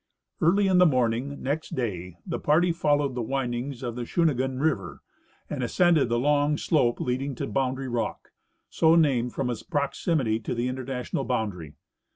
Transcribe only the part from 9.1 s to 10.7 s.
from its proximity to the